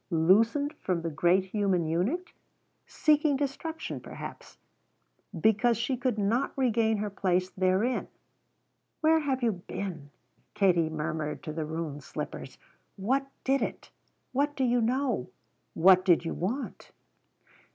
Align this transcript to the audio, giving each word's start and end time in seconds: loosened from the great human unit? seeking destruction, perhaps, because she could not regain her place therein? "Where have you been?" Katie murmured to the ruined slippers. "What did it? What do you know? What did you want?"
loosened 0.09 0.73
from 0.81 1.03
the 1.03 1.11
great 1.11 1.45
human 1.45 1.85
unit? 1.85 2.31
seeking 2.87 3.35
destruction, 3.35 3.99
perhaps, 4.01 4.57
because 5.39 5.77
she 5.77 5.95
could 5.95 6.17
not 6.17 6.51
regain 6.57 6.97
her 6.97 7.09
place 7.11 7.51
therein? 7.51 8.07
"Where 9.01 9.19
have 9.19 9.43
you 9.43 9.51
been?" 9.51 10.09
Katie 10.55 10.89
murmured 10.89 11.43
to 11.43 11.53
the 11.53 11.65
ruined 11.65 12.01
slippers. 12.03 12.57
"What 12.95 13.27
did 13.43 13.61
it? 13.61 13.91
What 14.31 14.55
do 14.55 14.63
you 14.63 14.81
know? 14.81 15.29
What 15.75 16.03
did 16.03 16.25
you 16.25 16.33
want?" 16.33 16.91